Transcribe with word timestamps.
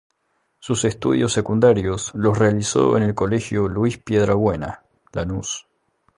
Sus 0.57 0.83
estudios 0.85 1.31
secundarios 1.31 2.09
los 2.15 2.35
realizó 2.35 2.97
en 2.97 3.03
el 3.03 3.13
Colegio 3.13 3.67
Luis 3.67 3.99
Piedra 3.99 4.33
Buena 4.33 4.81
-Lanús-. 5.11 5.67